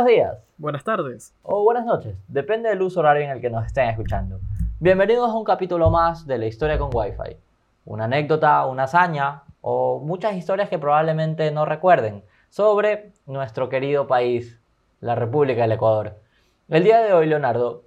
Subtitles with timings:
[0.00, 0.38] Buenos días.
[0.56, 1.34] Buenas tardes.
[1.42, 4.40] O buenas noches, depende del uso horario en el que nos estén escuchando.
[4.78, 7.36] Bienvenidos a un capítulo más de la historia con Wi-Fi.
[7.84, 14.58] Una anécdota, una hazaña o muchas historias que probablemente no recuerden sobre nuestro querido país,
[15.00, 16.16] la República del Ecuador.
[16.70, 17.82] El día de hoy, Leonardo,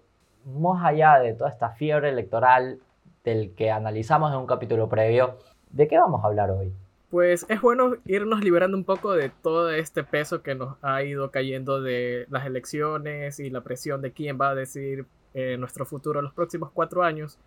[0.45, 2.77] más allá de toda esta fiebre electoral
[3.23, 5.39] del que analizamos en un capítulo previo,
[5.71, 6.75] ¿de qué vamos a hablar hoy?
[7.13, 11.29] Pues es bueno irnos liberando un poco de todo este peso que nos ha ido
[11.29, 16.23] cayendo de las elecciones y la presión de quién va a decidir eh, nuestro futuro
[16.23, 17.37] los próximos cuatro años.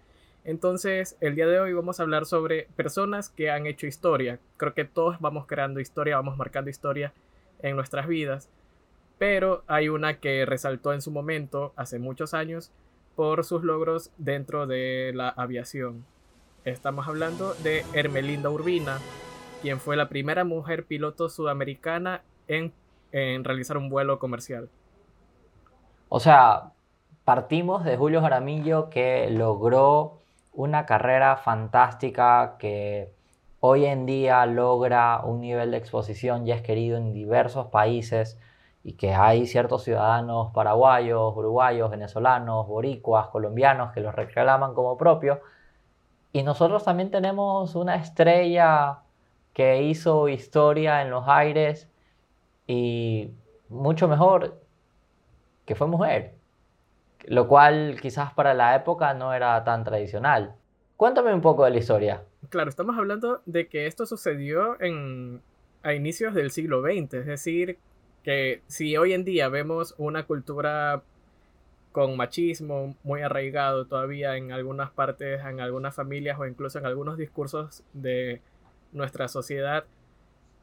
[0.45, 4.39] Entonces, el día de hoy vamos a hablar sobre personas que han hecho historia.
[4.57, 7.13] Creo que todos vamos creando historia, vamos marcando historia
[7.61, 8.49] en nuestras vidas.
[9.19, 12.71] Pero hay una que resaltó en su momento, hace muchos años,
[13.17, 16.05] por sus logros dentro de la aviación.
[16.65, 19.01] Estamos hablando de Hermelinda Urbina,
[19.67, 22.73] quien fue la primera mujer piloto sudamericana en,
[23.11, 24.69] realizar un vuelo comercial.
[26.09, 26.71] O sea,
[27.25, 30.21] partimos de Julio Jaramillo que logró
[30.53, 33.11] una carrera fantástica que
[33.59, 38.39] hoy en día logra un nivel de exposición ya es querido en diversos países
[38.85, 45.41] y que hay ciertos ciudadanos paraguayos, uruguayos, venezolanos, boricuas, colombianos que los reclaman como propio.
[46.31, 49.01] Y nosotros también tenemos una estrella
[49.57, 51.89] que hizo historia en los aires
[52.67, 53.31] y
[53.71, 54.61] mucho mejor
[55.65, 56.35] que fue mujer,
[57.25, 60.57] lo cual quizás para la época no era tan tradicional.
[60.99, 62.23] Cuéntame un poco de la historia.
[62.51, 65.41] Claro, estamos hablando de que esto sucedió en,
[65.83, 67.79] a inicios del siglo XX, es decir,
[68.25, 71.03] que si hoy en día vemos una cultura
[71.93, 77.17] con machismo muy arraigado todavía en algunas partes, en algunas familias o incluso en algunos
[77.17, 78.43] discursos de
[78.97, 79.85] nuestra sociedad.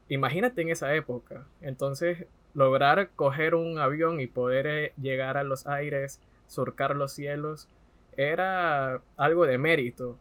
[0.10, 1.46] Imagínate en esa época.
[1.62, 7.70] Entonces, lograr coger un avión y poder eh, llegar a los aires, surcar los cielos,
[8.18, 10.18] era algo de mérito.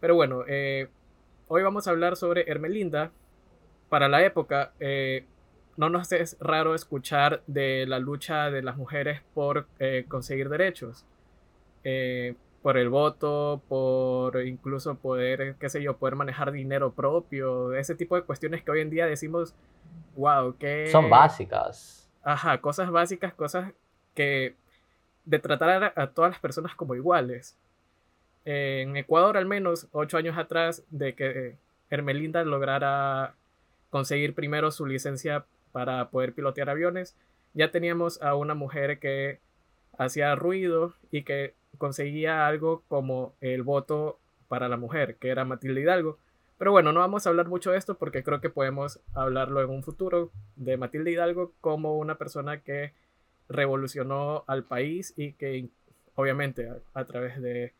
[0.00, 0.88] Pero bueno, eh,
[1.48, 3.12] hoy vamos a hablar sobre Hermelinda.
[3.88, 5.24] Para la época, eh,
[5.76, 9.66] no nos es raro escuchar de la lucha de las mujeres por
[10.08, 11.06] conseguir derechos
[12.62, 18.16] por el voto, por incluso poder, qué sé yo, poder manejar dinero propio, ese tipo
[18.16, 19.54] de cuestiones que hoy en día decimos,
[20.16, 20.88] wow, que...
[20.88, 22.10] Son básicas.
[22.22, 23.72] Ajá, cosas básicas, cosas
[24.14, 24.56] que...
[25.24, 27.56] de tratar a, todas las personas como iguales.
[28.44, 31.56] En Ecuador, al menos, ocho años atrás de que
[31.88, 33.34] Hermelinda lograra
[33.88, 37.16] conseguir primero su licencia para poder pilotear aviones,
[37.54, 39.40] ya teníamos a una mujer que
[39.98, 45.80] hacía ruido y que conseguía algo como el voto para la mujer, que era Matilde
[45.80, 46.18] Hidalgo.
[46.58, 49.70] Pero bueno, no vamos a hablar mucho de esto porque creo que podemos hablarlo en
[49.70, 52.92] un futuro de Matilde Hidalgo como una persona que
[53.48, 55.68] revolucionó al país y que
[56.16, 57.72] obviamente a, través de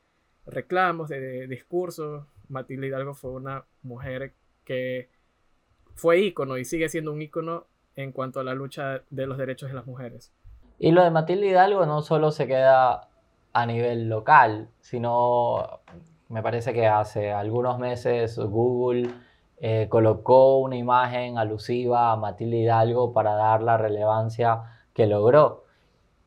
[0.47, 4.33] reclamos, de, discursos, Matilde Hidalgo fue una mujer
[4.65, 5.11] que
[5.95, 9.69] fue ícono y sigue siendo un ícono en cuanto a la lucha de los derechos
[9.69, 10.33] de las mujeres.
[10.79, 13.10] Y lo de Matilde Hidalgo no solo se queda
[13.53, 15.81] a nivel local, sino
[16.29, 19.11] me parece que hace algunos meses Google
[19.59, 24.63] eh, colocó una imagen alusiva a Matilde Hidalgo para dar la relevancia
[24.95, 25.65] que logró.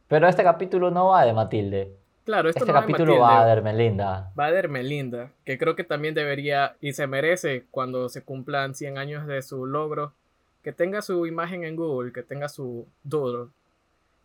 [0.08, 1.96] Pero este capítulo no va de Matilde.
[2.26, 4.32] Claro, este capítulo va de Hermelinda.
[4.40, 8.98] Va de Hermelinda, que creo que también debería y se merece cuando se cumplan 100
[8.98, 10.14] años de su logro,
[10.62, 13.50] que tenga su imagen en Google, que tenga su doodle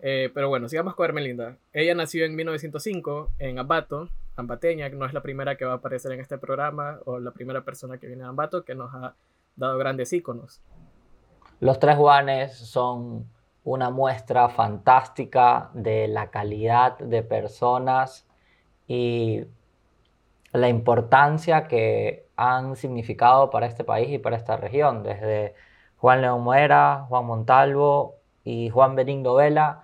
[0.00, 1.56] eh, pero bueno, sigamos con Hermelinda.
[1.72, 5.76] Ella nació en 1905 en Ambato, ambateña, que no es la primera que va a
[5.76, 9.14] aparecer en este programa o la primera persona que viene a Ambato que nos ha
[9.56, 10.62] dado grandes íconos.
[11.60, 13.26] Los tres Juanes son
[13.64, 18.26] una muestra fantástica de la calidad de personas
[18.86, 19.44] y
[20.52, 25.54] la importancia que han significado para este país y para esta región, desde
[25.98, 28.14] Juan León Muera, Juan Montalvo
[28.44, 29.82] y Juan Benigno Vela,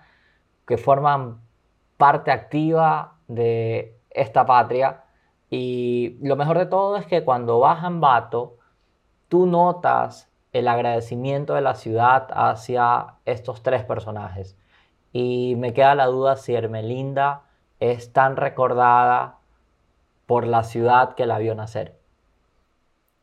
[0.67, 1.41] que forman
[1.97, 5.03] parte activa de esta patria.
[5.49, 8.29] Y lo mejor de todo es que cuando vas a
[9.27, 14.57] tú notas el agradecimiento de la ciudad hacia estos tres personajes.
[15.11, 17.43] Y me queda la duda si Hermelinda
[17.79, 19.37] es tan recordada
[20.25, 21.97] por la ciudad que la vio nacer.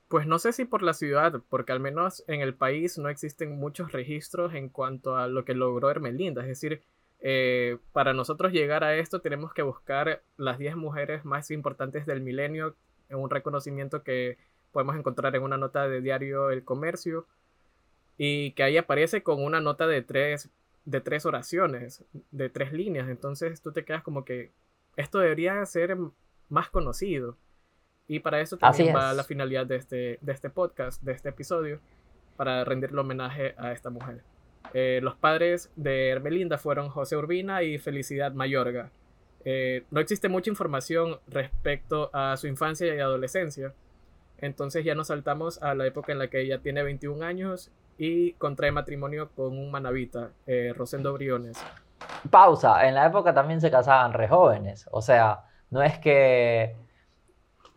[0.08, 3.58] Pues no sé si por la ciudad, porque al menos en el país no existen
[3.58, 6.42] muchos registros en cuanto a lo que logró Hermelinda.
[6.42, 6.82] Es decir,
[7.22, 12.20] eh, para nosotros llegar a esto tenemos que buscar las 10 mujeres más importantes del
[12.20, 12.74] milenio,
[13.08, 14.38] en un reconocimiento que
[14.72, 17.26] podemos encontrar en una nota de diario El Comercio
[18.19, 20.50] y que ahí aparece con una nota de tres
[20.84, 23.08] de tres oraciones, de tres líneas.
[23.08, 24.50] Entonces tú te quedas como que
[24.96, 25.96] esto debería ser
[26.48, 27.36] más conocido.
[28.08, 31.80] Y para eso también va la finalidad de este, de este podcast, de este episodio,
[32.36, 34.25] para rendirle homenaje a esta mujer.
[34.75, 38.91] Eh, los padres de Hermelinda fueron José Urbina y Felicidad Mayorga.
[39.44, 43.75] Eh, no existe mucha información respecto a su infancia y adolescencia.
[44.38, 48.32] Entonces ya nos saltamos a la época en la que ella tiene 21 años y
[48.35, 51.62] contrae matrimonio con un manavita, eh, Rosendo Briones.
[52.31, 56.75] Pausa, en la época también se casaban re jóvenes, o sea, no es que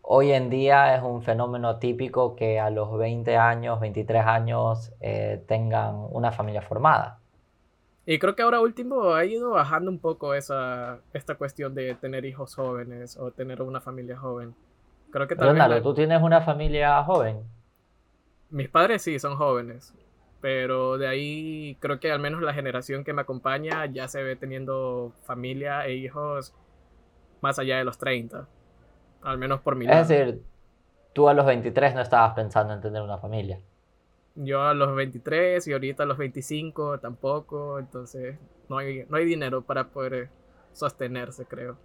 [0.08, 5.42] hoy en día es un fenómeno típico que a los 20 años, 23 años eh,
[5.46, 7.18] tengan una familia formada.
[8.06, 12.24] Y creo que ahora último ha ido bajando un poco esa, esta cuestión de tener
[12.24, 14.54] hijos jóvenes o tener una familia joven.
[15.10, 15.82] Creo que también...
[15.82, 17.42] ¿tú tienes una familia joven?
[18.50, 19.92] Mis padres sí, son jóvenes.
[20.40, 24.36] Pero de ahí creo que al menos la generación que me acompaña ya se ve
[24.36, 26.54] teniendo familia e hijos
[27.40, 28.46] más allá de los 30.
[29.26, 30.02] Al menos por mi lado.
[30.02, 30.42] Es decir,
[31.12, 33.58] tú a los 23 no estabas pensando en tener una familia.
[34.36, 37.78] Yo a los 23 y ahorita a los 25 tampoco.
[37.78, 38.38] Entonces
[38.68, 40.30] no hay, no hay dinero para poder
[40.72, 41.76] sostenerse, creo.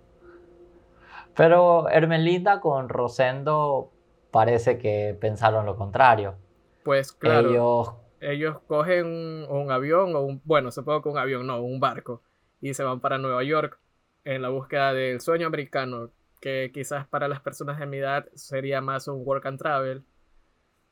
[1.35, 3.91] Pero Hermelinda con Rosendo
[4.29, 6.35] parece que pensaron lo contrario.
[6.83, 7.49] Pues claro.
[7.49, 12.21] Ellos ellos cogen un, avión o un, bueno, supongo que un avión, no, un barco,
[12.61, 13.79] y se van para Nueva York
[14.23, 16.11] en la búsqueda del sueño americano,
[16.41, 20.03] que quizás para las personas de mi edad sería más un work and travel.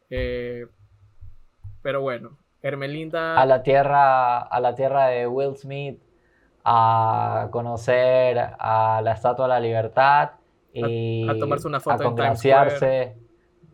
[0.09, 0.67] Eh,
[1.81, 3.39] pero bueno, Hermelinda...
[3.39, 5.99] A la tierra, a la tierra de Will Smith,
[6.63, 10.31] a conocer a la Estatua de la Libertad
[10.71, 13.17] y a, tomarse una foto a congraciarse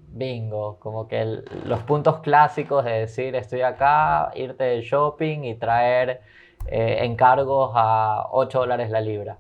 [0.08, 6.22] bingo, como que los puntos clásicos de decir estoy acá, irte de shopping y traer
[6.68, 9.38] eh, encargos a 8 dólares la libra.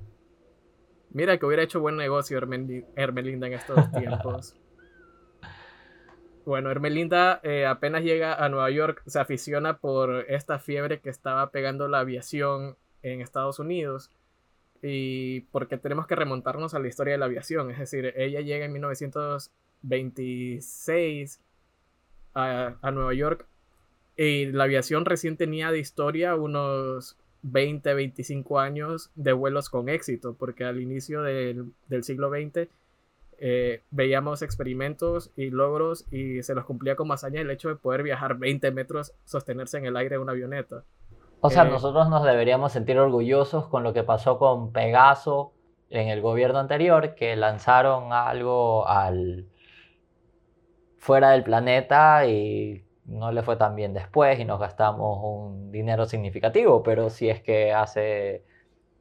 [1.15, 4.55] Mira que hubiera hecho buen negocio Hermelinda en estos tiempos.
[6.45, 11.49] bueno, Hermelinda eh, apenas llega a Nueva York, se aficiona por esta fiebre que estaba
[11.49, 14.11] pegando la aviación en Estados Unidos
[14.83, 18.65] y porque tenemos que remontarnos a la historia de la aviación, es decir, ella llega
[18.65, 19.51] en 1900
[19.87, 21.39] 26
[22.33, 23.45] a, Nueva York.
[24.17, 30.35] Y la aviación recién tenía de historia unos 20, 25 años de vuelos con éxito,
[30.37, 32.69] porque al inicio del, siglo XX
[33.37, 38.01] eh, veíamos experimentos y logros y se los cumplía con hazaña el hecho de poder
[38.01, 40.83] viajar 20 metros, sostenerse en el aire de una avioneta.
[41.41, 45.53] O sea, eh, nosotros nos deberíamos sentir orgullosos con lo que pasó con Pegaso
[45.91, 49.45] en el gobierno anterior, que lanzaron algo al,
[50.97, 56.05] fuera del planeta y no le fue tan bien después y nos gastamos un dinero
[56.05, 58.43] significativo, pero si es que hace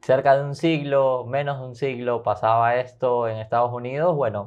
[0.01, 4.45] cerca de un siglo, menos de un siglo pasaba esto en Estados Unidos, bueno,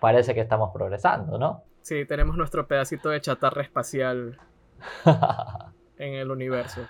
[0.00, 1.64] parece que estamos progresando, ¿no?
[1.82, 4.38] Sí, tenemos nuestro pedacito de chatarra espacial
[5.98, 6.82] en el universo.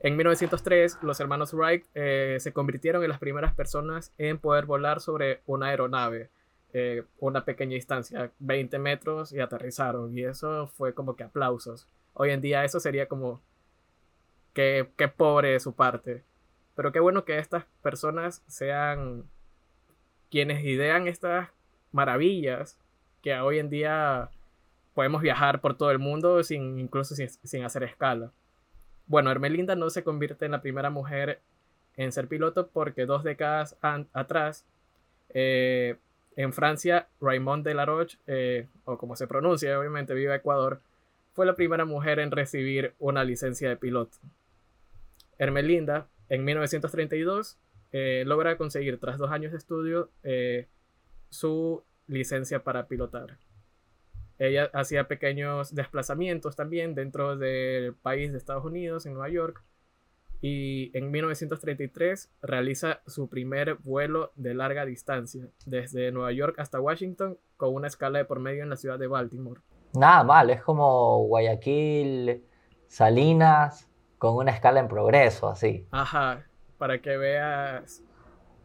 [0.00, 5.00] En 1903, los hermanos Wright eh, se convirtieron en las primeras personas en poder volar
[5.00, 6.30] sobre una aeronave.
[6.74, 10.16] Eh, una pequeña distancia, 20 metros y aterrizaron.
[10.16, 11.88] Y eso fue como que aplausos.
[12.14, 13.40] Hoy en día eso sería como
[14.52, 16.24] que, pobre de su parte.
[16.74, 19.24] Pero qué bueno que estas personas sean
[20.30, 21.48] quienes idean estas
[21.92, 22.78] maravillas
[23.22, 24.30] que hoy en día
[24.94, 28.32] podemos viajar por todo el mundo sin incluso sin, hacer escala.
[29.06, 31.40] Bueno, Hermelinda no se convierte en la primera mujer
[31.96, 33.76] en ser piloto porque dos décadas
[34.12, 34.66] atrás
[35.30, 35.96] eh,
[36.38, 40.80] en Francia, Raymond de la Roche, eh, o como se pronuncia, obviamente vive Ecuador,
[41.32, 44.18] fue la primera mujer en recibir una licencia de piloto.
[45.36, 47.58] Hermelinda, en 1932,
[47.90, 50.68] eh, logra conseguir, tras dos años de estudio, eh,
[51.28, 53.36] su licencia para pilotar.
[54.38, 59.64] Ella hacía pequeños desplazamientos también dentro del país de Estados Unidos, en Nueva York,
[60.40, 67.38] y en 1933 realiza su primer vuelo de larga distancia, desde Nueva York hasta Washington,
[67.56, 69.60] con una escala de por medio en la ciudad de Baltimore.
[69.94, 72.44] Nada mal, es como Guayaquil,
[72.86, 75.86] Salinas, con una escala en progreso, así.
[75.90, 78.04] Ajá, para que veas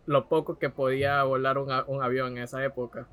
[0.05, 3.07] lo poco que podía volar un, un avión en esa época.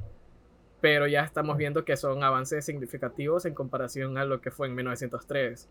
[0.83, 4.75] Pero ya estamos viendo que son avances significativos en comparación a lo que fue en
[4.75, 5.69] 1903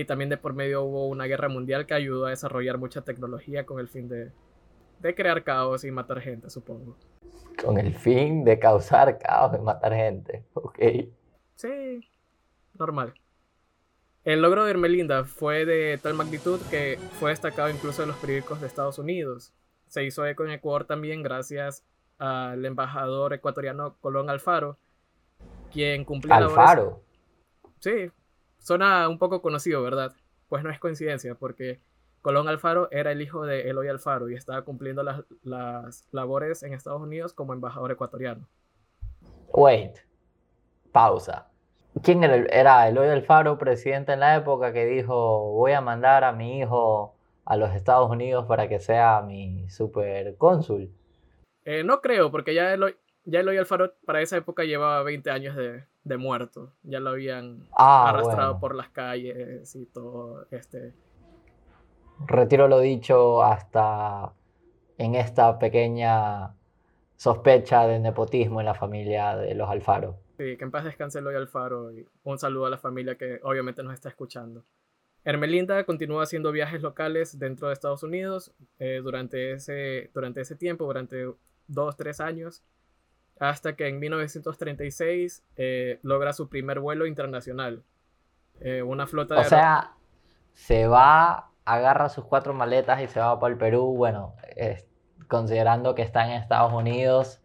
[0.00, 3.66] y también de por medio hubo una guerra mundial que ayudó a desarrollar mucha tecnología
[3.66, 4.32] con el fin de,
[5.14, 6.96] crear caos y matar gente, supongo.
[7.60, 10.78] Con el fin de causar caos y matar gente, ok.
[11.56, 12.08] Sí,
[12.74, 13.12] normal.
[14.22, 18.60] El logro de Hermelinda fue de tal magnitud que fue destacado incluso en los periódicos
[18.60, 19.52] de Estados Unidos.
[19.88, 21.84] Se hizo eco en Ecuador también gracias
[22.18, 24.78] al embajador ecuatoriano Colón Alfaro,
[25.72, 27.02] quien cumplió Alfaro.
[27.80, 28.12] Sí,
[28.58, 30.14] suena un poco conocido, ¿verdad?
[30.48, 31.80] Pues no es coincidencia, porque
[32.22, 36.74] Colón Alfaro era el hijo de Eloy Alfaro y estaba cumpliendo las, las labores en
[36.74, 38.46] Estados Unidos como embajador ecuatoriano.
[39.48, 39.98] Wait,
[40.92, 41.48] pausa.
[42.02, 46.32] ¿Quién era, era Eloy Alfaro, presidente en la época, que dijo, voy a mandar a
[46.32, 50.90] mi hijo a los Estados Unidos para que sea mi supercónsul?
[51.64, 55.56] Eh, no creo, porque ya Eloy, ya Eloy Alfaro para esa época llevaba 20 años
[55.56, 56.72] de, de muerto.
[56.82, 58.60] Ya lo habían Ah, arrastrado bueno.
[58.60, 60.94] por las calles y todo este.
[62.26, 64.32] Retiro lo dicho hasta
[64.96, 66.54] en esta pequeña
[67.16, 70.16] sospecha de nepotismo en la familia de los Alfaro.
[70.36, 73.82] Sí, que en paz descanse Eloy Alfaro y un saludo a la familia que obviamente
[73.82, 74.64] nos está escuchando.
[75.24, 80.86] Hermelinda continúa haciendo viajes locales dentro de Estados Unidos eh, durante, ese, durante ese tiempo,
[80.86, 81.28] durante
[81.66, 82.62] dos, tres años,
[83.40, 87.82] hasta que en 1936 eh, logra su primer vuelo internacional.
[88.60, 89.40] Eh, una flota de...
[89.42, 89.92] O sea,
[90.54, 93.94] se va, agarra sus cuatro maletas y se va para el Perú.
[93.96, 94.34] Bueno,
[95.28, 97.40] considerando que está en Estados Unidos,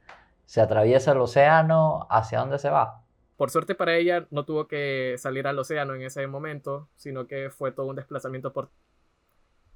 [0.46, 2.08] se atraviesa el océano.
[2.10, 3.02] ¿Hacia dónde se va?
[3.38, 7.50] Por suerte para ella no tuvo que salir al océano en ese momento, sino que
[7.50, 8.70] fue todo un desplazamiento por,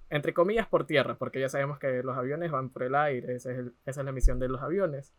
[0.10, 3.52] entre comillas, por tierra, porque ya sabemos que los aviones van por el aire, esa
[3.52, 5.14] es, el- esa es la misión de los aviones.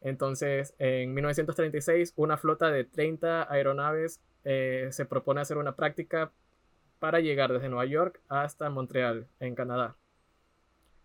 [0.00, 6.32] Entonces, en 1936, una flota de 30 aeronaves eh, se propone hacer una práctica
[6.98, 9.96] para llegar desde Nueva York hasta Montreal, en Canadá.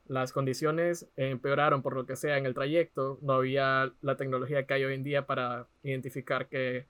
[0.07, 3.17] Las condiciones empeoraron por lo que sea en el trayecto.
[3.21, 6.85] No había la tecnología que hay hoy en día para identificar que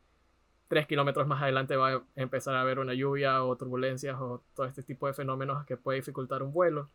[0.68, 4.66] tres kilómetros más adelante va a empezar a haber una lluvia o turbulencias o todo
[4.66, 6.90] este tipo de fenómenos que puede dificultar un vuelo.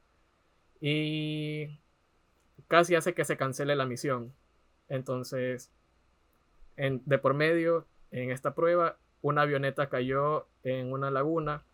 [0.81, 1.79] Y
[2.69, 4.33] casi hace que se cancele la misión.
[4.88, 5.71] Entonces,
[6.76, 11.64] en- de por medio, en esta prueba, una avioneta cayó en una laguna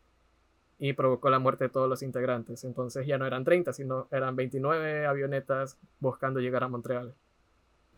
[0.78, 2.64] y provocó la muerte de todos los integrantes.
[2.64, 7.14] Entonces ya no eran 30, sino eran 29 avionetas buscando llegar a Montreal.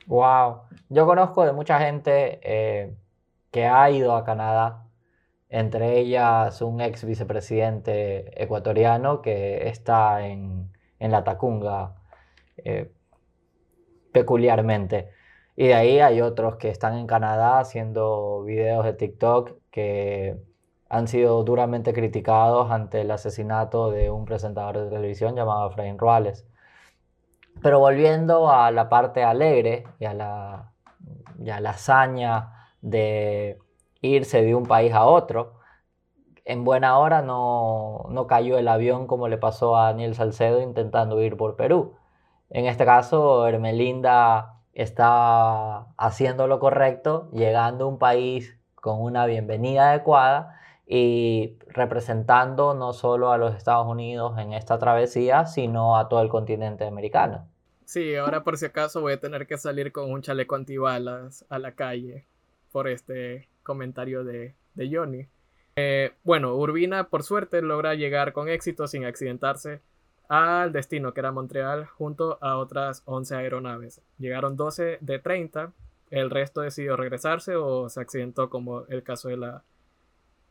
[0.06, 0.62] Wow.
[0.90, 2.94] Yo conozco de mucha gente eh,
[3.50, 4.86] que ha ido a Canadá,
[5.48, 11.94] entre ellas un ex vicepresidente ecuatoriano que está en, en la Tacunga
[12.58, 12.92] eh,
[14.14, 15.10] peculiarmente.
[15.56, 20.38] Y de ahí hay otros que están en Canadá haciendo videos de TikTok que
[20.88, 26.46] han sido duramente criticados ante el asesinato de un presentador de televisión llamado Efraín Ruales.
[27.62, 30.72] Pero volviendo a la parte alegre y a la,
[31.38, 33.58] y la hazaña de
[34.00, 35.54] irse de un país a otro,
[36.44, 41.20] en buena hora no, no cayó el avión como le pasó a Daniel Salcedo intentando
[41.22, 41.96] ir por Perú.
[42.54, 49.90] En este caso, Hermelinda está haciendo lo correcto, llegando a un país con una bienvenida
[49.90, 56.22] adecuada y representando no solo a los Estados Unidos en esta travesía, sino a todo
[56.22, 57.48] el continente americano.
[57.86, 61.58] Sí, ahora por si acaso voy a tener que salir con un chaleco antibalas a
[61.58, 62.28] la calle
[62.70, 65.26] por este comentario de, de Johnny.
[65.74, 69.80] Eh, bueno, Urbina por suerte logra llegar con éxito sin accidentarse
[70.28, 74.00] al destino que era Montreal junto a otras 11 aeronaves.
[74.18, 75.72] Llegaron 12 de 30,
[76.10, 79.62] el resto decidió regresarse o se accidentó como el caso de, la,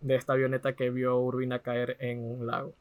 [0.02, 2.74] de esta avioneta que vio Urbina caer en un lago.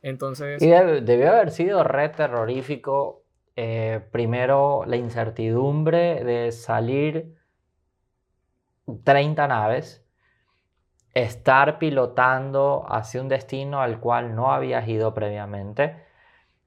[0.00, 0.62] Entonces...
[0.62, 3.22] Y deb- debió haber sido re terrorífico,
[3.56, 7.34] eh, primero la incertidumbre de salir
[9.04, 10.04] 30 naves,
[11.14, 16.02] estar pilotando hacia un destino al cual no habías ido previamente,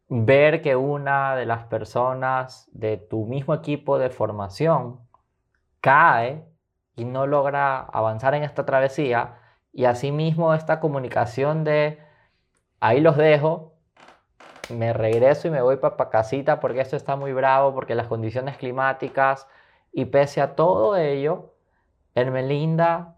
[0.07, 4.99] ver que una de las personas de tu mismo equipo de formación
[5.81, 6.45] cae
[6.95, 9.39] y no logra avanzar en esta travesía,
[9.73, 11.99] y asimismo esta comunicación de
[12.79, 13.73] ahí los dejo,
[14.69, 18.57] me regreso y me voy para casita porque esto está muy bravo, porque las condiciones
[18.57, 19.47] climáticas,
[19.91, 21.53] y pese a todo ello,
[22.15, 23.14] Hermelinda,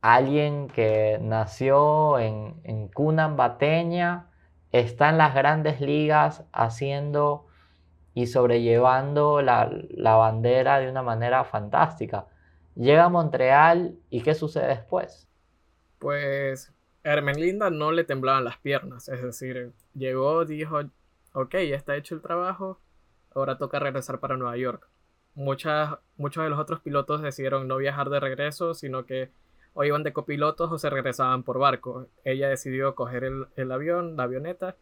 [0.00, 4.26] alguien que nació en, en cuna ambateña,
[4.72, 7.46] está en las grandes ligas haciendo
[8.14, 12.26] y sobrellevando la, la bandera de una manera fantástica.
[12.74, 15.28] Llega a Montreal y ¿qué sucede después?
[15.98, 20.80] Pues Hermelinda no le temblaban las piernas, es decir, llegó, dijo,
[21.34, 22.80] ok, ya está hecho el trabajo,
[23.34, 24.88] ahora toca regresar para Nueva York.
[25.34, 29.30] Muchas, muchos de los otros pilotos decidieron no viajar de regreso, sino que
[29.74, 32.08] o iban de copilotos o se regresaban por barco.
[32.24, 33.24] Ella decidió coger
[33.56, 34.76] el, avión, la avioneta,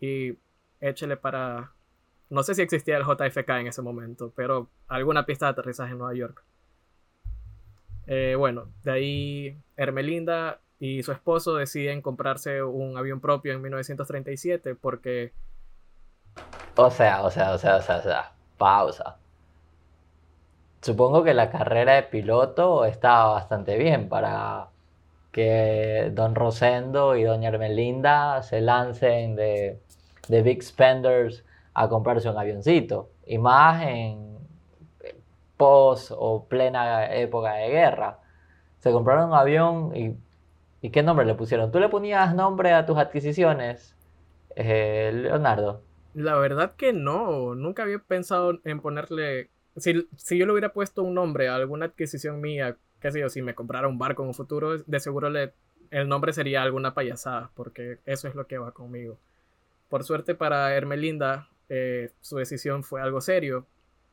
[0.00, 0.38] y
[0.80, 1.72] échele para...
[2.30, 5.98] No sé si existía el JFK en ese momento, pero alguna pista de aterrizaje en
[5.98, 6.42] Nueva York.
[8.06, 14.74] Eh, bueno, de ahí Hermelinda y su esposo deciden comprarse un avión propio en 1937
[14.74, 15.32] porque...
[16.76, 19.16] O sea, o sea, o sea, o sea, o sea, pausa.
[20.84, 24.68] Supongo que la carrera de piloto estaba bastante bien para
[25.32, 29.80] que Don Rosendo y Doña Hermelinda se lancen de,
[30.28, 33.10] de Big Spenders a comprarse un avioncito.
[33.26, 34.38] Y más en
[35.56, 38.18] post o plena época de guerra.
[38.80, 40.14] Se compraron un avión y
[40.84, 41.72] ¿Y qué nombre le pusieron?
[41.72, 43.96] ¿Tú le ponías nombre a tus adquisiciones,
[44.54, 45.80] eh, Leonardo?
[46.12, 49.48] La verdad que no, nunca había pensado en ponerle...
[49.76, 53.28] Si, si, yo le hubiera puesto un nombre a alguna adquisición mía, qué sé yo,
[53.28, 55.52] si me comprara un barco en un futuro, de seguro le,
[55.90, 59.18] el nombre sería alguna payasada, porque eso es lo que va conmigo.
[59.88, 63.66] Por suerte para Hermelinda, eh, su decisión fue algo serio,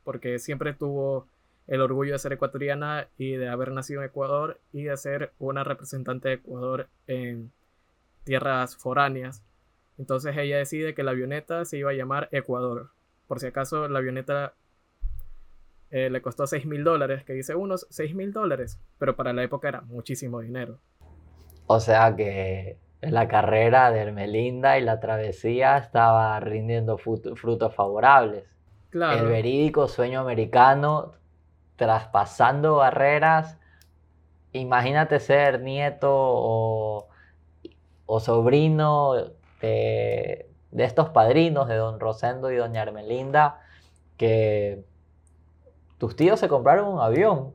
[0.04, 1.28] porque siempre tuvo
[1.68, 5.64] el orgullo de ser ecuatoriana y de haber nacido en Ecuador y de ser una
[5.64, 7.52] representante de Ecuador en
[8.24, 9.44] tierras foráneas.
[9.98, 12.90] Entonces ella decide que la avioneta se iba a llamar Ecuador.
[13.28, 14.54] Por si acaso la avioneta
[15.92, 19.44] eh, le costó 6 mil dólares, que dice unos 6 mil dólares, pero para la
[19.44, 20.80] época era muchísimo dinero.
[21.68, 28.46] O sea que la carrera de Hermelinda y la travesía estaba rindiendo frutos favorables.
[28.94, 31.14] El verídico sueño americano
[31.78, 33.58] traspasando barreras.
[34.54, 37.10] Imagínate ser nieto o,
[38.20, 39.16] sobrino
[39.62, 43.62] de, estos padrinos de don Rosendo y doña Hermelinda,
[44.18, 44.84] que
[46.02, 47.54] tus tíos se compraron un avión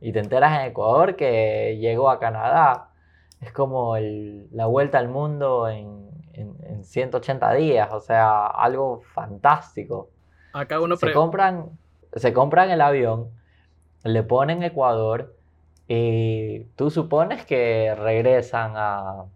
[0.00, 2.88] y te enteras en Ecuador que llegó a Canadá.
[3.42, 10.08] Es como la vuelta al mundo en, en, 180 días, o sea, algo fantástico.
[10.54, 11.66] Acá uno se compran,
[12.14, 13.28] se compran el avión
[14.02, 15.34] le ponen Ecuador
[15.86, 19.26] y tú supones que regresan a,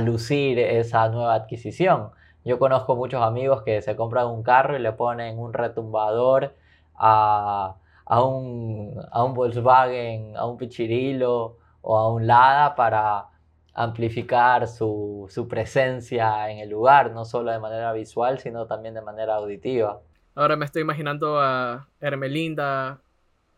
[0.00, 2.10] lucir esa nueva adquisición.
[2.44, 6.54] Yo conozco muchos amigos que se compran un carro y le ponen un retumbador
[7.00, 7.76] a,
[8.22, 13.26] un, Volkswagen, a un Pichirilo o a un Lada para
[13.72, 19.00] amplificar su, su, presencia en el lugar, no solo de manera visual, sino también de
[19.00, 20.00] manera auditiva.
[20.34, 23.00] Ahora me estoy imaginando a Hermelinda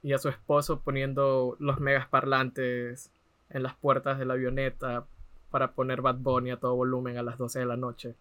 [0.03, 3.11] y a su esposo poniendo los megas parlantes
[3.51, 5.07] en las puertas de la avioneta
[5.51, 8.15] para poner Bad Bunny a todo volumen a las 12 de la noche.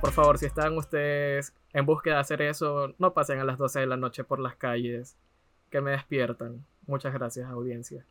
[0.00, 3.80] Por favor, si están ustedes en búsqueda de hacer eso, no pasen a las 12
[3.80, 5.16] de la noche por las calles,
[5.70, 6.64] que me despiertan.
[6.86, 8.04] Muchas gracias, audiencia.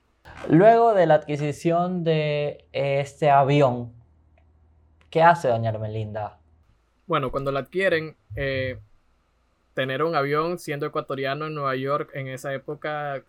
[0.49, 3.93] Luego de la adquisición de este avión,
[5.09, 6.39] ¿qué hace doña Hermelinda?
[7.05, 8.79] Bueno, cuando la adquieren, eh,
[9.73, 13.23] tener un avión siendo ecuatoriano en Nueva York en esa época,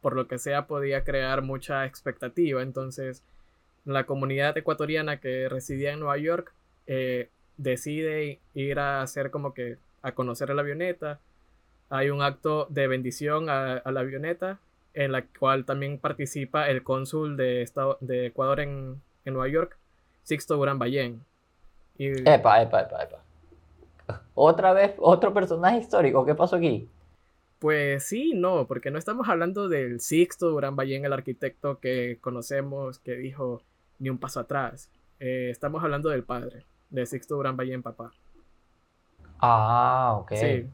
[0.00, 2.62] por lo que sea, podía crear mucha expectativa.
[2.62, 3.22] Entonces,
[3.84, 6.52] la comunidad ecuatoriana que residía en Nueva York
[6.86, 11.20] eh, decide ir a hacer como que a conocer la avioneta.
[11.88, 14.58] Hay un acto de bendición a la avioneta
[14.96, 19.76] en la cual también participa el cónsul de, de Ecuador en, Nueva York,
[20.22, 21.20] Sixto Durán Ballén.
[21.98, 22.28] Y...
[22.28, 23.22] Epa, epa, epa, epa.
[24.34, 26.88] Otra vez, otro personaje histórico, ¿qué pasó aquí?
[27.58, 32.98] Pues sí, no, porque no estamos hablando del Sixto Durán Ballén, el arquitecto que conocemos,
[32.98, 33.62] que dijo
[33.98, 34.90] ni un paso atrás.
[35.20, 38.12] Eh, estamos hablando del padre, de Sixto Durán Ballén, papá.
[39.38, 40.32] Ah, ok.
[40.34, 40.66] Sí,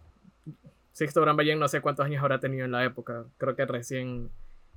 [0.92, 3.24] Sixto Gran Ballén no sé cuántos años habrá tenido en la época.
[3.38, 4.30] Creo que recién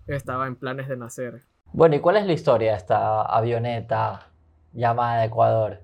[0.08, 1.42] estaba en planes de nacer.
[1.74, 4.30] Bueno, ¿y cuál es la historia de esta avioneta
[4.74, 5.82] llamada de Ecuador?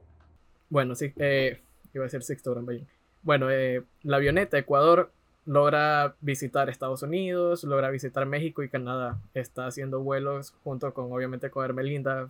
[0.69, 1.61] Bueno, sí, eh,
[1.93, 2.87] iba a decir Sixto Gran Ballén.
[3.23, 5.11] Bueno, eh, la avioneta Ecuador
[5.45, 9.17] logra visitar Estados Unidos, logra visitar México y Canadá.
[9.33, 12.29] Está haciendo vuelos junto con, obviamente, con Hermelinda.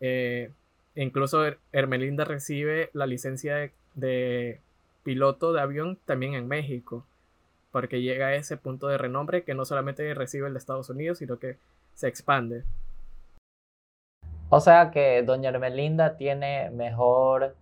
[0.00, 0.50] Eh,
[0.94, 4.60] incluso Hermelinda recibe la licencia de
[5.02, 7.04] piloto de avión también en México
[7.70, 11.18] porque llega a ese punto de renombre que no solamente recibe el de Estados Unidos,
[11.18, 11.56] sino que
[11.94, 12.64] se expande.
[14.48, 17.54] O sea que Doña Hermelinda tiene mejor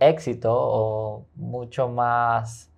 [0.00, 2.70] éxito o mucho más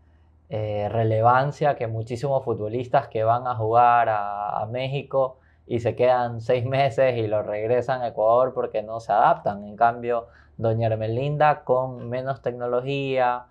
[0.52, 6.64] eh, relevancia que muchísimos futbolistas que van a jugar a, México y se quedan seis
[6.66, 9.64] meses y lo regresan a Ecuador porque no se adaptan.
[9.64, 13.46] En cambio, doña Hermelinda con menos tecnología,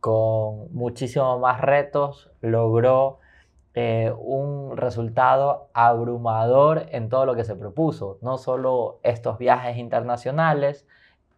[0.00, 3.20] con muchísimo más retos, logró
[3.74, 8.18] eh, un resultado abrumador en todo lo que se propuso.
[8.22, 10.84] No solo estos viajes internacionales,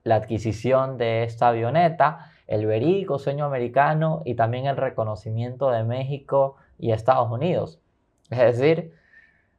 [0.05, 6.57] la adquisición de esta avioneta, el verídico sueño americano y también el reconocimiento de México
[6.79, 7.81] y Estados Unidos.
[8.29, 8.93] Es decir,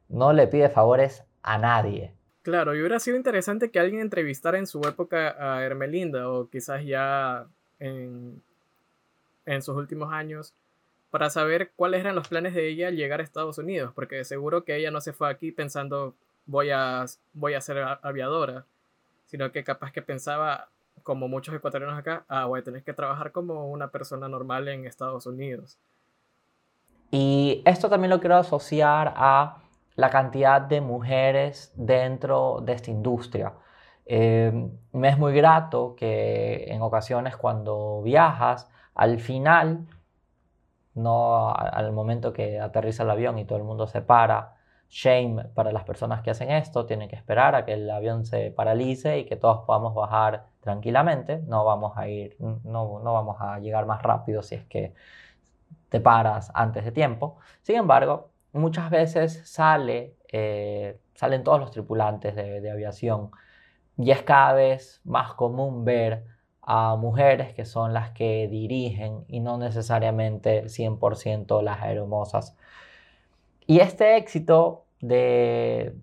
[0.08, 2.14] no le pide favores a nadie.
[2.42, 6.84] Claro, y hubiera sido interesante que alguien entrevistara en su época a Hermelinda o quizás
[6.84, 7.46] ya
[7.80, 8.40] en,
[9.44, 10.54] en sus últimos años
[11.10, 14.64] para saber cuáles eran los planes de ella al llegar a Estados Unidos, porque seguro
[14.64, 16.14] que ella no se fue aquí pensando
[16.46, 18.66] voy a, voy a ser aviadora,
[19.26, 20.68] sino que capaz que pensaba,
[21.04, 24.86] como muchos ecuatorianos acá, ah, voy a tener que trabajar como una persona normal en
[24.86, 25.78] Estados Unidos.
[27.12, 29.58] Y esto también lo quiero asociar a
[29.94, 33.52] la cantidad de mujeres dentro de esta industria.
[34.06, 39.86] Eh, me es muy grato que en ocasiones cuando viajas, al final
[40.94, 44.54] no al momento que aterriza el avión y todo el mundo se para.
[44.88, 48.50] Shame para las personas que hacen esto, tienen que esperar a que el avión se
[48.50, 51.42] paralice y que todos podamos bajar tranquilamente.
[51.46, 54.94] No vamos a ir, no, no vamos a llegar más rápido si es que
[55.90, 57.38] te paras antes de tiempo.
[57.62, 63.30] Sin embargo, muchas veces sale, eh, salen todos los tripulantes de, de aviación
[63.96, 66.24] y es cada vez más común ver
[66.62, 72.56] a mujeres que son las que dirigen y no necesariamente 100% las hermosas.
[73.66, 75.94] Y este éxito de,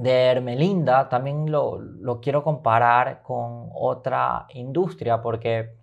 [0.00, 5.74] de Hermelinda también lo, lo quiero comparar con otra industria porque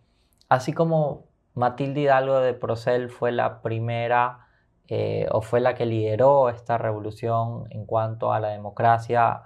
[0.49, 4.47] así como Matilde Hidalgo de Procel fue la primera
[4.87, 9.43] eh, o fue la que lideró esta revolución en cuanto a la democracia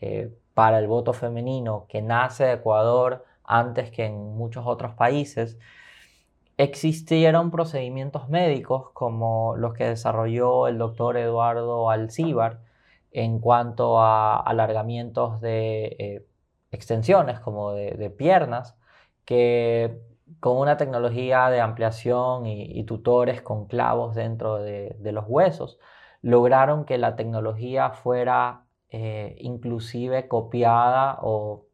[0.00, 5.58] eh, para el voto femenino que nace de Ecuador antes que en muchos otros países,
[6.56, 12.60] existieron procedimientos médicos como los que desarrolló el doctor Eduardo Alcíbar
[13.14, 16.26] en cuanto a alargamientos de eh,
[16.72, 18.76] extensiones como de, piernas,
[19.24, 20.00] que
[20.40, 25.78] con una tecnología de ampliación y, tutores con clavos dentro de, los huesos,
[26.22, 31.66] lograron que la tecnología fuera eh, inclusive copiada o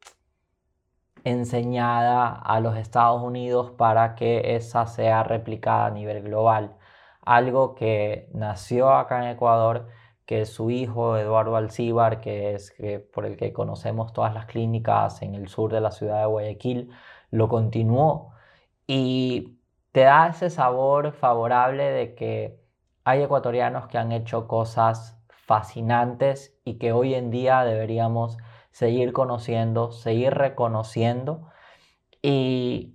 [1.25, 6.77] enseñada a los Estados Unidos para que esa sea replicada a nivel global.
[7.23, 9.89] Algo que nació acá en Ecuador,
[10.31, 12.73] que su hijo Eduardo Alcíbar, que es
[13.13, 16.93] por el que conocemos todas las clínicas en el sur de la ciudad de Guayaquil,
[17.33, 18.33] lo continuó.
[18.87, 19.59] Y
[19.91, 22.61] te da ese sabor favorable de que
[23.03, 28.39] hay ecuatorianos que han hecho cosas fascinantes y que hoy en día deberíamos
[28.71, 31.49] seguir conociendo, seguir reconociendo
[32.23, 32.95] y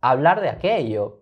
[0.00, 1.19] hablar de aquello.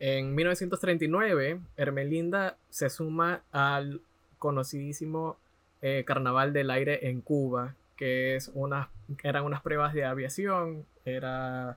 [0.00, 4.00] En 1939, Hermelinda se suma al
[4.38, 5.36] conocidísimo
[5.82, 8.90] eh, Carnaval del Aire en Cuba, que es una,
[9.22, 11.76] eran unas pruebas de aviación, era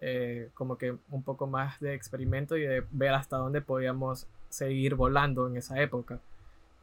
[0.00, 4.94] eh, como que un poco más de experimento y de ver hasta dónde podíamos seguir
[4.94, 6.20] volando en esa época.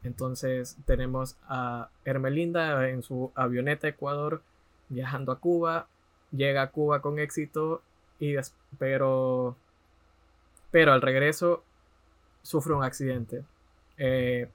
[0.02, 4.42] Entonces tenemos a Hermelinda en su avioneta Ecuador
[4.88, 5.86] viajando a Cuba,
[6.32, 7.82] llega a Cuba con éxito,
[8.18, 8.34] y
[8.78, 9.56] pero,
[10.70, 11.62] pero al regreso
[12.42, 13.44] sufre un accidente.
[13.98, 14.48] Eh,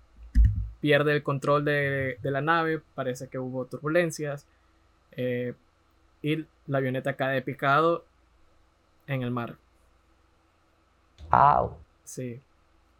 [0.79, 4.45] pierde el control de, la nave, parece que hubo turbulencias
[5.11, 5.53] eh,
[6.21, 8.05] y la avioneta cae picado
[9.07, 9.55] en el mar.
[11.29, 11.77] ¡Au!
[12.03, 12.41] Sí.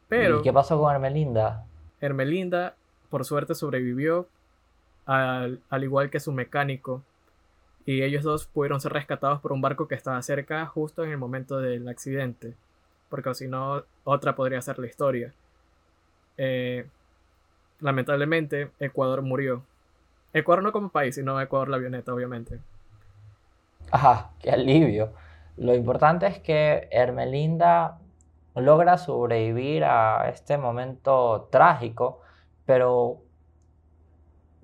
[0.07, 1.65] Pero, ¿Y qué pasó con Hermelinda?
[2.01, 2.75] Hermelinda,
[3.09, 4.27] por suerte, sobrevivió,
[5.05, 7.03] al, igual que su mecánico,
[7.85, 11.17] y ellos dos pudieron ser rescatados por un barco que estaba cerca justo en el
[11.17, 12.55] momento del accidente,
[13.09, 15.33] porque si no, otra podría ser la historia.
[16.37, 16.87] Eh,
[17.79, 19.63] lamentablemente, Ecuador murió.
[20.33, 22.59] Ecuador no como país, sino Ecuador la avioneta, obviamente.
[23.91, 25.13] Ajá, qué alivio.
[25.57, 27.99] Lo importante es que Hermelinda
[28.55, 32.21] logra sobrevivir a este momento trágico,
[32.65, 33.21] pero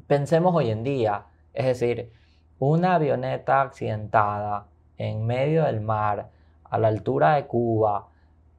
[0.07, 2.11] pensemos hoy en día, es decir,
[2.59, 6.29] una avioneta accidentada en medio del mar,
[6.63, 8.07] a la altura de Cuba,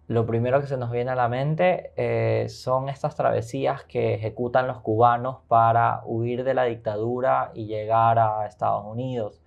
[0.08, 4.66] lo primero que se nos viene a la mente eh, son estas travesías que ejecutan
[4.66, 9.40] los cubanos para huir de la dictadura y llegar a Estados Unidos.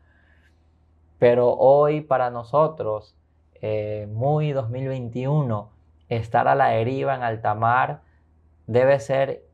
[1.20, 3.15] Pero hoy para nosotros,
[3.62, 5.72] eh, muy 2021,
[6.10, 8.02] estar a la deriva en alta mar
[8.68, 9.46] debe ser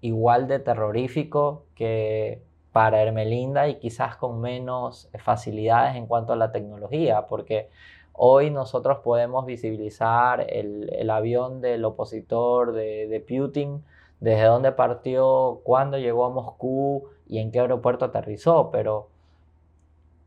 [0.00, 2.42] igual de terrorífico que
[2.72, 7.70] para Hermelinda y quizás con menos facilidades en cuanto a la tecnología, porque
[8.18, 13.84] hoy nosotros podemos visibilizar el, avión del opositor de, de Putin,
[14.20, 19.08] desde dónde partió, cuándo llegó a Moscú y en qué aeropuerto aterrizó, pero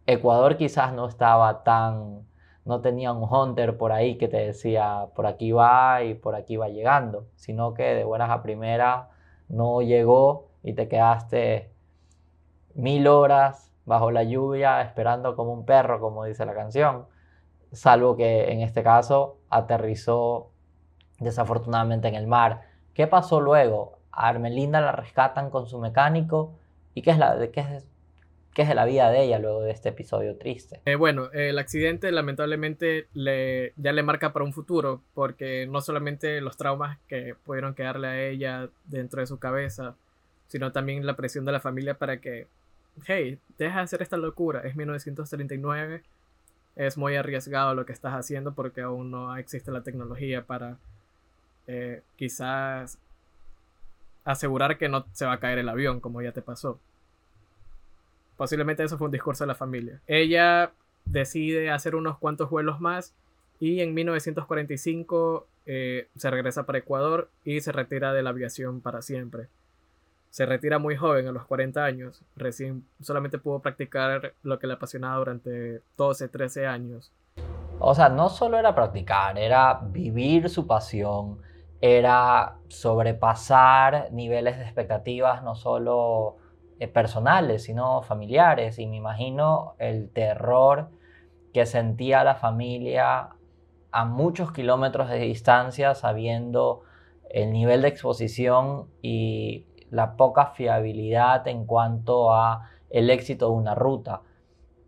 [0.07, 2.25] Ecuador quizás no estaba tan,
[2.65, 6.57] no tenía un hunter por ahí que te decía por aquí va y por aquí
[6.57, 9.07] va llegando, sino que de buenas a primeras
[9.49, 11.71] no llegó y te quedaste
[12.73, 17.05] mil horas bajo la lluvia esperando como un perro, como dice la canción,
[17.71, 20.49] salvo que en este caso aterrizó
[21.19, 22.61] desafortunadamente en el mar.
[22.93, 23.99] ¿Qué pasó luego?
[24.11, 26.53] A Armelinda la rescatan con su mecánico
[26.93, 27.87] y qué es, la, qué es,
[28.53, 30.81] qué es de la vida de ella luego de este episodio triste.
[30.85, 36.41] Eh, bueno, el accidente lamentablemente le, ya le marca para un futuro porque no solamente
[36.41, 39.95] los traumas que pudieron quedarle a ella dentro de su cabeza,
[40.47, 42.47] sino también la presión de la familia para que
[43.05, 46.03] hey, deja de hacer esta locura, es 1939,
[46.75, 50.77] es muy arriesgado lo que estás haciendo porque aún no existe la tecnología para
[51.67, 52.97] eh, quizás
[54.23, 56.79] asegurar que no se va a caer el avión como ya te pasó.
[58.37, 59.99] Posiblemente eso fue un discurso de la familia.
[60.07, 60.71] Ella
[61.05, 63.13] decide hacer unos cuantos vuelos más
[63.59, 69.01] y en 1945 eh, se regresa para Ecuador y se retira de la aviación para
[69.01, 69.47] siempre
[70.31, 72.23] se retira muy joven, a los 40 años.
[72.37, 77.11] Recién solamente pudo practicar lo que le apasionaba durante 12, 13 años.
[77.79, 81.39] O sea, no solo era practicar, era vivir su pasión,
[81.81, 86.37] era sobrepasar niveles de expectativas, no solo
[86.79, 88.79] eh, personales, sino familiares.
[88.79, 90.91] Y me imagino el terror
[91.53, 93.31] que sentía la familia
[93.91, 96.83] a muchos kilómetros de distancia, sabiendo
[97.29, 103.75] el nivel de exposición y la poca fiabilidad en cuanto a el éxito de una
[103.75, 104.21] ruta.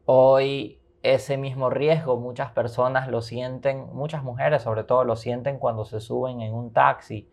[0.05, 5.85] Hoy ese mismo riesgo muchas personas lo sienten, muchas mujeres sobre todo lo sienten cuando
[5.85, 7.29] se suben en un taxi,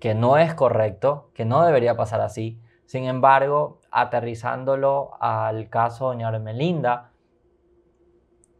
[0.00, 2.60] que no es correcto, que no debería pasar así.
[2.86, 7.10] Sin embargo, aterrizándolo al caso de doña Melinda,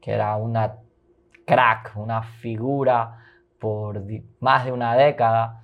[0.00, 0.78] que era una
[1.46, 3.22] crack, una figura
[3.60, 4.02] por
[4.40, 5.62] más de una década,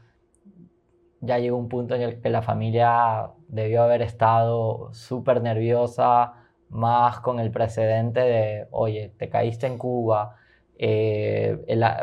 [1.23, 6.35] ya llegó un punto en el que la familia debió haber estado súper nerviosa,
[6.69, 10.37] más con el precedente de, oye, te caíste en Cuba,
[10.77, 11.59] eh,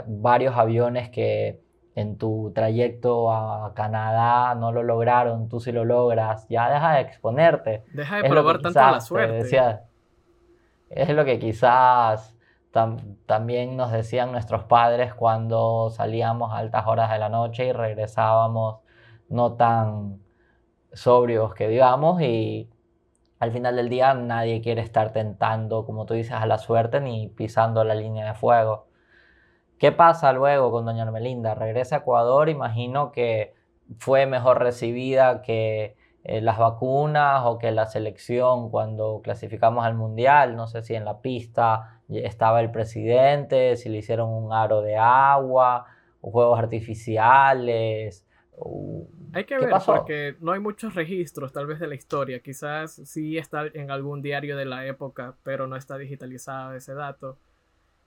[0.08, 1.60] varios aviones que
[1.95, 7.01] en tu trayecto a Canadá no lo lograron, tú sí lo logras, ya deja de
[7.01, 7.84] exponerte.
[7.91, 9.49] Deja de probar tanto la suerte.
[10.89, 12.38] es lo que quizás
[13.25, 18.79] también nos decían nuestros padres cuando salíamos a altas horas de la noche y regresábamos
[19.30, 20.22] no tan
[20.94, 22.70] sobrios que digamos y
[23.39, 27.30] al final del día nadie quiere estar tentando, como tú dices, a la suerte ni
[27.30, 28.88] pisando la línea de fuego.
[29.78, 31.56] ¿Qué pasa luego con doña Melinda?
[31.56, 33.54] Regresa a Ecuador, imagino que
[33.98, 40.58] fue mejor recibida que eh, las vacunas o que la selección cuando clasificamos al mundial,
[40.58, 44.98] no sé si en la pista estaba el presidente, si le hicieron un aro de
[44.98, 45.86] agua,
[46.22, 48.28] o juegos artificiales,
[49.34, 52.39] hay que ver porque no hay muchos registros tal vez de la historia.
[52.39, 57.38] Quizás sí está en algún diario de la época, pero no está digitalizado ese dato.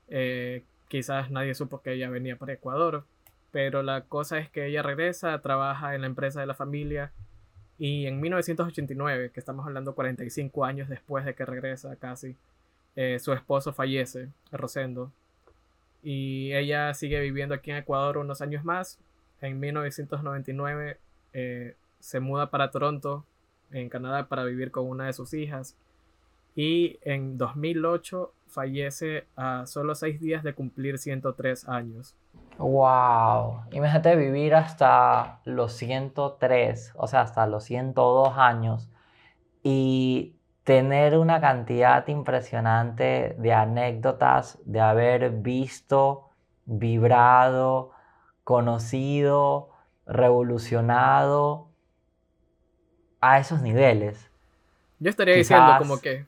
[0.09, 3.05] Eh, quizás nadie supo que ella venía para Ecuador.
[3.51, 7.13] Pero la cosa es que ella regresa, trabaja en la empresa de la familia
[7.79, 12.37] y en 1989, que estamos hablando 45 años después de que regresa casi,
[12.95, 15.11] eh, su esposo fallece, Rosendo.
[16.03, 18.99] Y ella sigue viviendo aquí en Ecuador unos años más,
[19.43, 20.99] en 1999
[21.35, 23.25] eh, se muda para Toronto,
[23.71, 25.77] en Canadá, para vivir con una de sus hijas.
[26.55, 32.17] Y en 2008 fallece a solo seis días de cumplir 103 años.
[32.59, 33.63] ¡Wow!
[33.73, 38.89] Imagínate vivir hasta los 103, o sea, hasta los 102 años
[39.63, 46.29] y tener una cantidad impresionante de anécdotas de haber visto,
[46.67, 47.93] vibrado,
[48.45, 49.71] conocido,
[50.07, 51.69] revolucionado
[53.21, 54.31] a esos niveles.
[54.99, 56.27] Yo estaría diciendo como que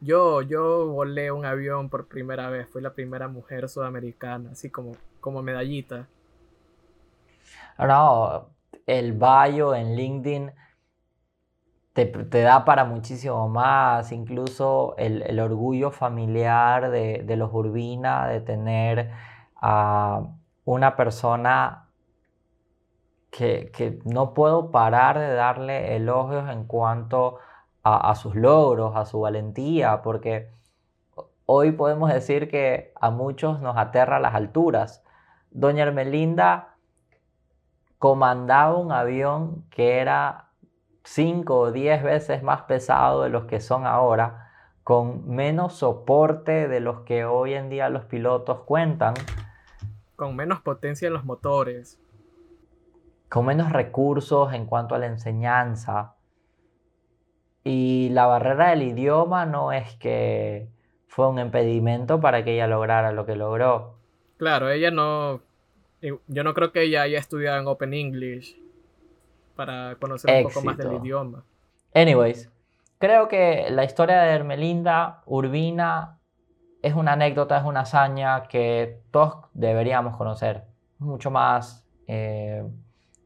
[0.00, 4.92] yo, yo volé un avión por primera vez, fui la primera mujer sudamericana, así como,
[5.20, 6.08] como medallita.
[7.78, 8.48] No,
[8.86, 10.52] el bio en LinkedIn
[11.92, 19.10] te, da para muchísimo más, incluso el, orgullo familiar de, de, los Urbina, de tener
[19.56, 20.35] a
[20.66, 21.88] una persona
[23.30, 27.38] que, no puedo parar de darle elogios en cuanto
[27.82, 30.50] a, a sus logros, a su valentía, porque
[31.46, 35.02] hoy podemos decir que a muchos nos aterra las alturas.
[35.50, 36.74] Doña Ermelinda
[37.98, 40.50] comandaba un avión que era
[41.04, 44.50] 5 o 10 veces más pesado de los que son ahora,
[44.82, 49.14] con menos soporte de los que hoy en día los pilotos cuentan.
[50.16, 52.00] Con menos potencia en los motores.
[53.28, 56.14] Con menos recursos en cuanto a la enseñanza.
[57.64, 60.68] Y la barrera del idioma no es que
[61.06, 63.98] fue un impedimento para que ella lograra lo que logró.
[64.38, 65.40] Claro, ella no
[66.00, 68.60] yo no creo que ella haya estudiado en Open English
[69.54, 71.44] para conocer un poco más del idioma.
[71.94, 72.50] Anyways,
[72.98, 76.15] creo que la historia de Hermelinda Urbina
[76.86, 80.66] es una anécdota, es una hazaña que todos deberíamos conocer.
[80.98, 82.64] Mucho más eh,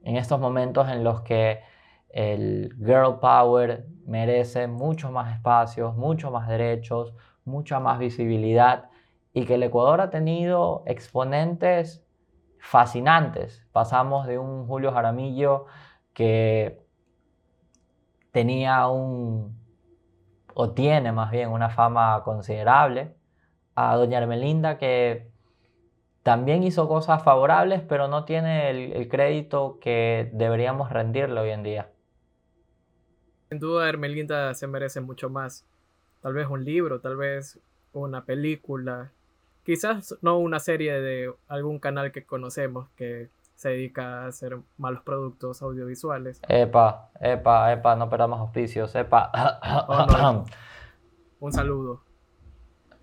[0.03, 1.61] en estos momentos en los que
[2.09, 8.89] el girl power merece mucho más espacios, mucho más derechos, mucha más visibilidad
[9.35, 12.03] y que el Ecuador ha tenido exponentes
[12.61, 13.67] fascinantes.
[13.73, 15.67] Pasamos de un Julio Jaramillo
[16.15, 16.83] que
[18.33, 19.55] tenía un,
[20.55, 23.20] o tiene más bien una fama considerable,
[23.81, 25.31] a Doña Ermelinda que
[26.23, 31.89] también hizo cosas favorables, pero no tiene el, crédito que deberíamos rendirle hoy en día.
[33.49, 35.65] Sin duda, Ermelinda se merece mucho más.
[36.21, 37.59] Tal vez un libro, tal vez
[37.93, 39.11] una película,
[39.65, 45.03] quizás no una serie de algún canal que conocemos que se dedica a hacer malos
[45.03, 46.41] productos audiovisuales.
[46.49, 49.31] Epa, epa, epa, no perdamos auspicios, epa.
[49.89, 50.45] Oh,
[51.41, 52.10] Un saludo.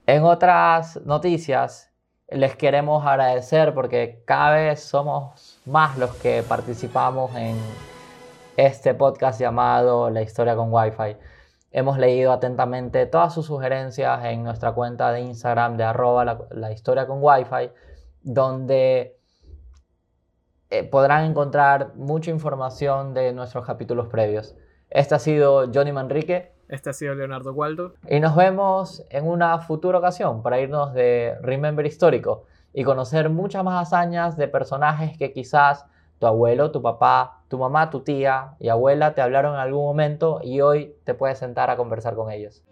[0.08, 1.91] En otras noticias,
[2.30, 7.58] les queremos agradecer porque cada vez somos más los que participamos en
[8.56, 11.17] este podcast llamado La historia con Wi-Fi.
[11.72, 17.06] Hemos leído atentamente todas sus sugerencias en nuestra cuenta de Instagram de arroba la, historia
[17.06, 17.72] con Wi-Fi,
[18.22, 19.20] donde
[20.70, 24.56] eh, podrán encontrar mucha información de nuestros capítulos previos.
[24.89, 26.57] Este ha sido Johnny Manrique.
[26.70, 27.94] Este ha sido Leonardo Waldo.
[28.10, 33.64] Y nos vemos en una futura ocasión para irnos de Remember Histórico y conocer muchas
[33.64, 35.86] más hazañas de personajes que quizás
[36.20, 40.42] tu abuelo, tu papá, tu mamá, tu tía y abuela te hablaron en algún momento
[40.44, 42.64] y hoy te puedes sentar a conversar con ellos.